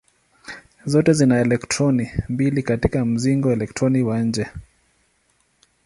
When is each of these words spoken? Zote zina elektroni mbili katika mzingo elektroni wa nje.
Zote 0.85 1.13
zina 1.13 1.39
elektroni 1.39 2.11
mbili 2.29 2.63
katika 2.63 3.05
mzingo 3.05 3.51
elektroni 3.51 4.03
wa 4.03 4.19
nje. 4.21 4.47